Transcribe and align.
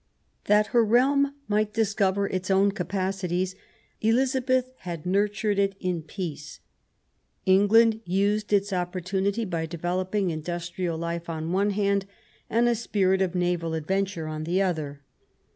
That 0.45 0.67
her 0.73 0.83
realm 0.83 1.35
might 1.47 1.75
discover 1.75 2.25
its 2.25 2.49
own 2.49 2.71
capacities, 2.71 3.53
Elizabeth 4.01 4.71
had 4.77 5.05
nurtured 5.05 5.59
it 5.59 5.75
in 5.79 6.01
peace. 6.01 6.59
England 7.45 8.01
used 8.03 8.51
its 8.51 8.73
opportunity 8.73 9.45
by 9.45 9.67
developing 9.67 10.31
industrial 10.31 10.97
life 10.97 11.29
on 11.29 11.51
one 11.51 11.69
hand, 11.69 12.07
and 12.49 12.67
a 12.67 12.73
spirit 12.73 13.21
of 13.21 13.35
naval 13.35 13.75
adventure 13.75 14.25
on 14.27 14.43
the 14.43 14.59
other. 14.59 15.03